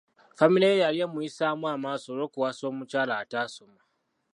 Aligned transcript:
Famire 0.37 0.67
ye 0.71 0.81
yali 0.83 0.99
emuyisaamu 1.05 1.65
amaaso 1.75 2.07
olw'okuwasa 2.11 2.63
omukyala 2.71 3.13
ataasoma. 3.23 3.81